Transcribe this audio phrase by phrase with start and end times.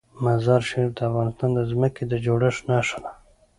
[0.23, 3.11] مزارشریف د افغانستان د ځمکې د جوړښت نښه ده.